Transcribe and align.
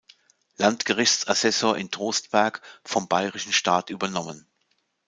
Landgerichtsassessor 0.57 1.77
in 1.77 1.91
Trostberg 1.91 2.63
vom 2.83 3.07
bayerischen 3.07 3.53
Staat 3.53 3.91
übernommen. 3.91 4.47